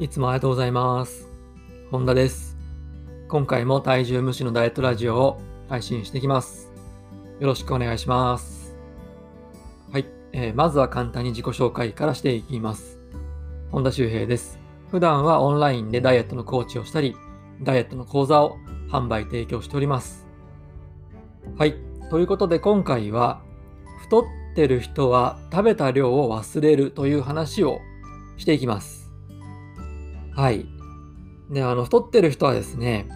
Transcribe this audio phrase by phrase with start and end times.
[0.00, 1.28] いつもありがとうございます。
[1.90, 2.56] 本田です。
[3.28, 6.72] 今回も体重無視のダイエットラジオを配信していきます。
[7.38, 8.74] よろしくお願いします。
[9.92, 12.98] はい、えーまずは簡単に自己紹介からしていきます。
[13.70, 14.58] 本田修平です。
[14.90, 17.14] 普段はオンラインでダイエットのコーチをしたり、
[17.62, 18.56] ダイエットの講座を
[18.90, 20.26] 販売提供しております。
[21.58, 21.74] はい、
[22.08, 23.42] ということで今回は、
[24.04, 24.24] 太っ
[24.54, 27.80] てる人は食べた量を忘れるという話を
[28.38, 29.09] していきます。
[30.32, 30.66] はい。
[31.50, 33.08] で、あの、太ってる人はですね、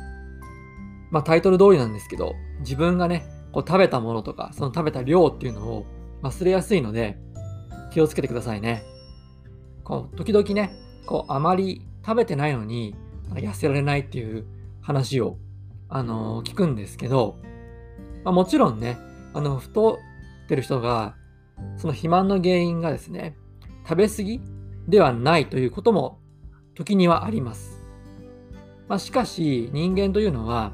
[1.10, 5.86] まあタイトル通りなんですけど、自分がね、こう食べたものとか、その食べた量っていうのを
[6.22, 7.19] 忘れやすいので、
[7.92, 8.82] 気をつけてくださいね。
[9.84, 10.72] こう、時々ね、
[11.06, 12.96] こう、あまり食べてないのに、
[13.34, 14.44] 痩せられないっていう
[14.80, 15.38] 話を、
[15.88, 17.36] あのー聞くんですけど、
[18.24, 18.98] まあ、もちろんね、
[19.33, 19.94] あの、太
[20.44, 21.14] ってる人が、
[21.77, 23.36] その肥満の原因がですね、
[23.88, 24.41] 食べ過ぎ
[24.88, 26.19] ではないということも
[26.75, 27.80] 時にはあります。
[28.89, 30.72] まあ、しかし人間というのは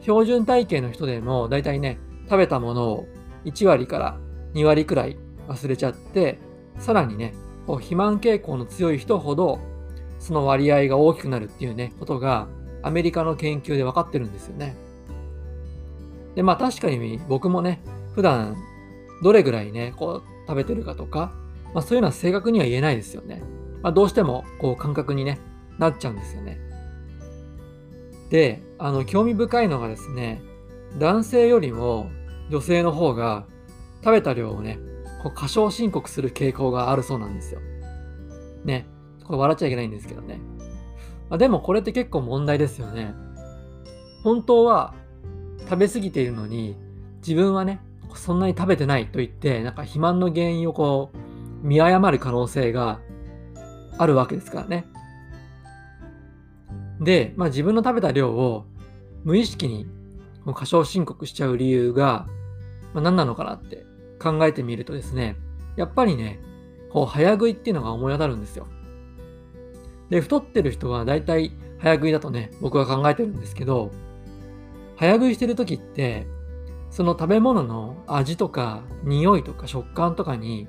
[0.00, 3.06] 標準体型の人でもだいたいね食べたものを
[3.44, 4.18] 1割から
[4.54, 5.18] 2割くらい
[5.48, 6.38] 忘れちゃって
[6.78, 7.34] さらにね
[7.66, 9.58] こう肥満傾向の強い人ほど
[10.18, 12.48] その割合が大きくなるっていうねことが
[12.82, 14.76] アメリカの研究で分かってるんですよね。
[16.34, 17.80] でまあ確かに僕もね
[18.14, 18.56] 普段
[19.22, 21.32] どれぐらいねこう食べてるかとか、
[21.74, 23.42] まあ、そういうのは正確には言えないですよね。
[23.86, 25.38] まあ、どうしてもこう感覚に、ね、
[25.78, 26.58] なっちゃうんですよね。
[28.30, 30.42] で、あの興味深いのがですね、
[30.98, 32.10] 男性よりも
[32.50, 33.46] 女性の方が
[34.02, 34.80] 食べた量をね、
[35.22, 37.60] こう過小申告する傾向があるそうなんですよ。
[38.64, 38.88] ね、
[39.22, 40.40] これ笑っちゃいけないんですけどね。
[41.30, 43.14] まあ、でもこれって結構問題ですよね。
[44.24, 44.94] 本当は
[45.70, 46.76] 食べ過ぎているのに
[47.18, 47.80] 自分はね、
[48.16, 51.16] そんなに食べてないと言って、なんか肥満の原因をこう
[51.64, 52.98] 見誤る可能性が
[53.98, 54.86] あるわけですからね。
[57.00, 58.66] で、まあ、自分の食べた量を
[59.24, 59.86] 無意識に
[60.54, 62.26] 過小申告しちゃう理由が、
[62.94, 63.84] ま、何なのかなって
[64.18, 65.36] 考えてみるとですね、
[65.76, 66.40] やっぱりね、
[66.90, 68.66] こう早食いっていうのが思い当たるんですよ。
[70.08, 73.90] で、太ってる人は大体早食いだとね、僕は考えてるんですけど、
[74.96, 76.26] 早食いしてる時って、
[76.90, 80.68] その食べ物の味とか匂いとか食感とかに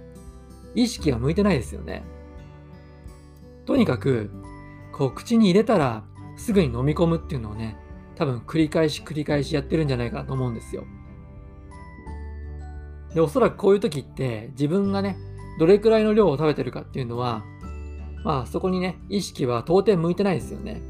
[0.75, 2.03] 意識が向いてないですよね。
[3.77, 4.31] とにかく、
[4.91, 6.03] こう口に入れたら
[6.35, 7.77] すぐに飲み込むっていうのをね、
[8.15, 10.83] 多分繰り返し繰り返しやってるんじゃないかと思うんですよ。
[13.13, 15.15] で、おそらくこういう時って自分がね、
[15.59, 17.43] どれくらいの量を食べてるかっていうのは、
[18.23, 20.81] まあそこにね、意識は到底向いてないですよね。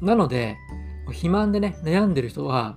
[0.00, 0.56] なので、
[1.06, 2.76] 肥満でね、悩んでる人は、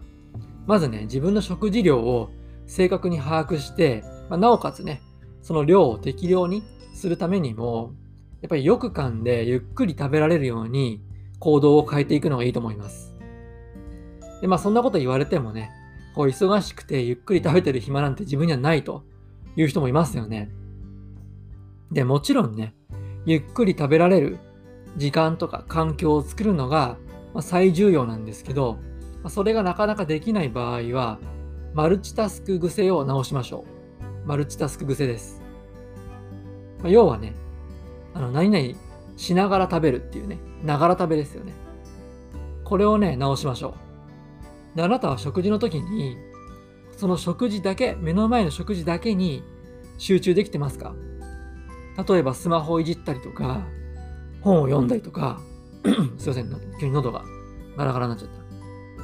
[0.68, 2.30] まずね、自分の食事量を
[2.68, 5.02] 正確に把握して、まあ、なおかつね、
[5.42, 6.62] その量を適量に
[6.94, 7.96] するためにも、
[8.44, 11.02] やっぱりよく噛んでゆっくり食べられるように
[11.40, 13.16] 行動を変えていくのがいいと思います。
[14.42, 15.72] で、まあそんなこと言われてもね、
[16.14, 19.06] こう忙しくてゆっくり食べてる暇なんて自分にはないと
[19.56, 20.52] いう人もいますよね。
[21.90, 22.76] で、もちろんね、
[23.26, 24.38] ゆっくり食べられる
[24.98, 26.98] 時間とか環境を作るのが
[27.40, 28.78] 最重要なんですけど、
[29.30, 31.18] それがなかなかできない場合は、
[31.74, 33.64] マルチタスク癖を直しましょ
[34.26, 34.28] う。
[34.28, 35.42] マルチタスク癖です。
[36.84, 37.34] ま要はね、
[38.14, 38.80] あの、何々
[39.18, 41.54] しながら食べるっていうね、ながら食べですよね。
[42.64, 43.76] これをね、直しましょ
[44.74, 44.78] う。
[44.78, 46.18] で、あなたは食事の時に、
[46.98, 49.44] その食事だけ、目の前の食事だけに
[49.98, 50.94] 集中できてますか？
[52.08, 53.62] 例えばスマホをいじったりとか、
[54.42, 55.40] 本を読んだりとか、
[56.18, 56.50] すいません、
[56.80, 57.24] 急に喉が
[57.78, 58.30] ガラガラになっちゃっ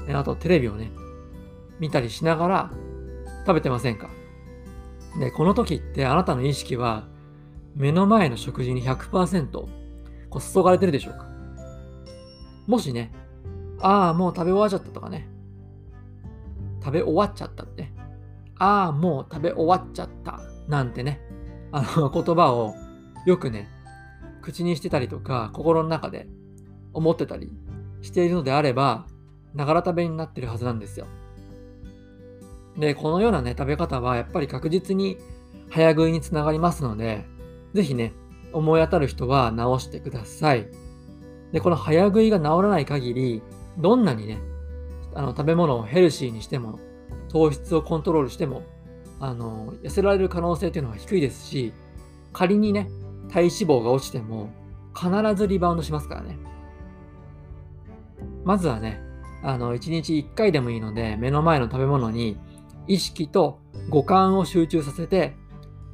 [0.08, 0.20] た。
[0.20, 0.92] あとテレビをね、
[1.80, 2.72] 見たりしながら
[3.46, 4.10] 食べてませんか？
[5.20, 7.08] で、この時ってあなたの意識は
[7.80, 9.68] 目の前の食事に100%こ
[10.34, 11.26] う注がれてるでしょうか？
[12.68, 13.12] もしね、
[13.80, 15.28] ああ、もう食べ終わっちゃったとかね、
[16.84, 17.92] 食べ終わっちゃったって、
[18.60, 21.22] ああ、もう食べ終わっちゃったなんてね、
[21.72, 22.76] あの 言葉を
[23.26, 23.70] よくね、
[24.42, 26.28] 口にしてたりとか、心の中で
[26.94, 27.50] 思ってたり
[28.02, 29.08] しているのであれば、
[29.56, 31.08] ながら食べになってるはずなんですよ。
[32.78, 35.18] で、このようなね、食べ方はやっぱり確実に
[35.70, 37.26] 早食いにつながりますので、
[37.74, 38.14] ぜひね、
[38.54, 40.68] 思い当たる人は直してください。
[41.52, 43.42] で、この早食いが治らない限り、
[43.78, 44.40] どんなにね、
[45.16, 46.80] あの食べ物をヘルシーにしても、
[47.30, 48.64] 糖質をコントロールしても、
[49.20, 51.74] あの、痩せられる可能性というのは低いですし、
[52.34, 52.90] 仮にね、
[53.30, 54.50] 体脂肪が落ちても、
[54.96, 56.38] 必ずリバウンドしますからね。
[58.44, 59.02] まずはね、
[59.44, 62.38] あの、1日1回でもいいので、目の前の食べ物に
[62.88, 65.36] 意識と五感を集中させて、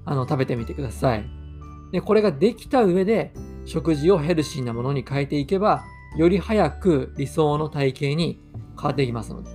[0.05, 1.44] あの、食べてみてください。
[1.91, 3.33] で、これができた上で、
[3.65, 5.83] 食事をヘルシーなものに変えていけば、
[6.17, 8.39] より早く理想の体型に
[8.75, 9.49] 変わっていきますので、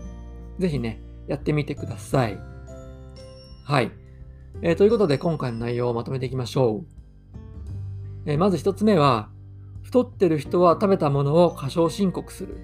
[0.58, 2.38] ぜひね、やってみてください。
[3.64, 3.92] はい。
[4.62, 6.86] えー、ということで、今回の内容をまとめていきましょう。
[8.26, 9.30] えー、まず一つ目は、
[9.82, 12.58] 太ってる人は食べたものを過小申告する。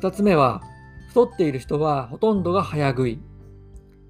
[0.00, 0.62] 二つ目は、
[1.08, 3.20] 太っている人はほとんどが早食い。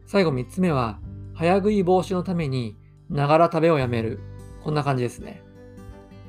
[0.07, 1.01] 最後三つ目は、
[1.35, 2.77] 早食い防止のために、
[3.11, 4.21] ながら食べをやめる。
[4.67, 5.45] こんな感じですね。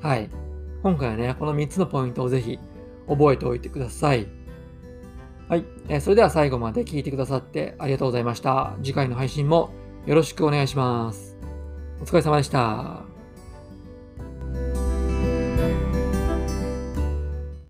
[0.00, 0.30] はい。
[0.84, 2.56] 今回はね、この3つのポイントをぜひ
[3.08, 4.28] 覚えておいてください。
[5.48, 5.64] はい。
[5.88, 8.76] えそれでは最後まで聞いてくださってありがとうございました。
[8.80, 9.70] 次回の配信も
[10.06, 11.36] よろしくお願いします。
[12.00, 13.07] お疲れ様でした。